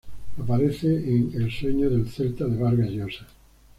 Aparece 0.41 0.87
en 0.87 1.31
"El 1.35 1.51
sueño 1.51 1.87
del 1.87 2.09
Celta" 2.09 2.47
de 2.47 2.57
Vargas 2.57 2.89
Llosa. 2.89 3.27